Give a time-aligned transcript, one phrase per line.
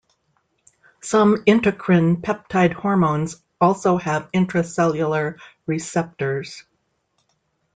[1.01, 6.63] Some intracrine peptide hormones also have intracellular receptors.